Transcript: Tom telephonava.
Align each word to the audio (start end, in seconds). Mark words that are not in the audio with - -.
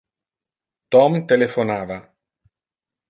Tom 0.95 1.19
telephonava. 1.33 2.01